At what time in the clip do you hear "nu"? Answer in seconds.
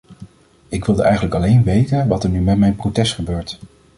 2.29-2.41